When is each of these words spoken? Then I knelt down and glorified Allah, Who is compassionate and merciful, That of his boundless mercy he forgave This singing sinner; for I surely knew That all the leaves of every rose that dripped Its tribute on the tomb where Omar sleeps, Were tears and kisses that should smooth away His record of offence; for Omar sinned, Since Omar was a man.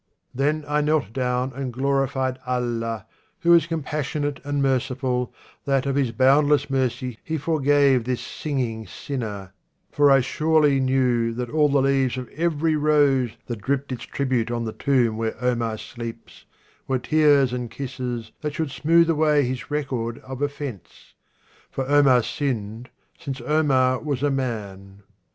Then 0.33 0.65
I 0.67 0.81
knelt 0.81 1.13
down 1.13 1.53
and 1.53 1.71
glorified 1.71 2.39
Allah, 2.47 3.05
Who 3.41 3.53
is 3.53 3.67
compassionate 3.67 4.41
and 4.43 4.59
merciful, 4.59 5.31
That 5.65 5.85
of 5.85 5.95
his 5.95 6.11
boundless 6.11 6.71
mercy 6.71 7.19
he 7.23 7.37
forgave 7.37 8.03
This 8.03 8.19
singing 8.19 8.87
sinner; 8.87 9.53
for 9.91 10.09
I 10.09 10.21
surely 10.21 10.79
knew 10.79 11.35
That 11.35 11.51
all 11.51 11.69
the 11.69 11.83
leaves 11.83 12.17
of 12.17 12.27
every 12.29 12.75
rose 12.75 13.33
that 13.45 13.61
dripped 13.61 13.91
Its 13.91 14.05
tribute 14.05 14.49
on 14.49 14.65
the 14.65 14.73
tomb 14.73 15.17
where 15.17 15.37
Omar 15.39 15.77
sleeps, 15.77 16.45
Were 16.87 16.97
tears 16.97 17.53
and 17.53 17.69
kisses 17.69 18.31
that 18.41 18.55
should 18.55 18.71
smooth 18.71 19.07
away 19.07 19.43
His 19.45 19.69
record 19.69 20.17
of 20.25 20.41
offence; 20.41 21.13
for 21.69 21.87
Omar 21.87 22.23
sinned, 22.23 22.89
Since 23.19 23.39
Omar 23.41 23.99
was 23.99 24.23
a 24.23 24.31
man. 24.31 25.03